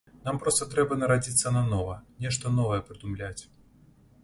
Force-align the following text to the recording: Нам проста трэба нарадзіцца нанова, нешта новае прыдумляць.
Нам 0.27 0.37
проста 0.43 0.67
трэба 0.71 0.97
нарадзіцца 1.01 1.51
нанова, 1.59 1.99
нешта 2.27 2.55
новае 2.57 2.81
прыдумляць. 2.91 3.41